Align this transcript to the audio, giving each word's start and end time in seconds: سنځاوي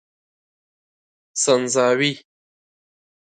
سنځاوي 1.41 2.11